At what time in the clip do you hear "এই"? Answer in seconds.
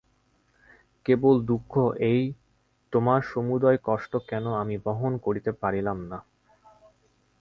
2.11-2.21